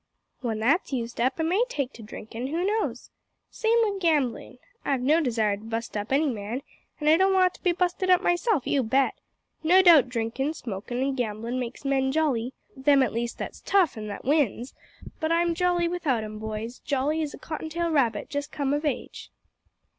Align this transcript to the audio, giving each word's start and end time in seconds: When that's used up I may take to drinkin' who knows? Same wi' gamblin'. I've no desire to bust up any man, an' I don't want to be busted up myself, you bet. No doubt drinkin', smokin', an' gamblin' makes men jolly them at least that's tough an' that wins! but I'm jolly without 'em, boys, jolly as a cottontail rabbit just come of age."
When 0.39 0.57
that's 0.57 0.91
used 0.91 1.21
up 1.21 1.33
I 1.37 1.43
may 1.43 1.63
take 1.69 1.93
to 1.93 2.01
drinkin' 2.01 2.47
who 2.47 2.65
knows? 2.65 3.11
Same 3.51 3.77
wi' 3.83 3.99
gamblin'. 3.99 4.57
I've 4.83 4.99
no 5.01 5.21
desire 5.21 5.57
to 5.57 5.63
bust 5.63 5.95
up 5.95 6.11
any 6.11 6.25
man, 6.25 6.63
an' 6.99 7.07
I 7.07 7.17
don't 7.17 7.35
want 7.35 7.53
to 7.53 7.61
be 7.61 7.71
busted 7.71 8.09
up 8.09 8.19
myself, 8.23 8.65
you 8.65 8.81
bet. 8.81 9.13
No 9.61 9.83
doubt 9.83 10.09
drinkin', 10.09 10.55
smokin', 10.55 11.01
an' 11.03 11.13
gamblin' 11.13 11.59
makes 11.59 11.85
men 11.85 12.11
jolly 12.11 12.53
them 12.75 13.03
at 13.03 13.13
least 13.13 13.37
that's 13.37 13.61
tough 13.61 13.95
an' 13.95 14.07
that 14.07 14.25
wins! 14.25 14.73
but 15.19 15.31
I'm 15.31 15.53
jolly 15.53 15.87
without 15.87 16.23
'em, 16.23 16.39
boys, 16.39 16.79
jolly 16.79 17.21
as 17.21 17.35
a 17.35 17.37
cottontail 17.37 17.91
rabbit 17.91 18.27
just 18.27 18.51
come 18.51 18.73
of 18.73 18.85
age." 18.85 19.29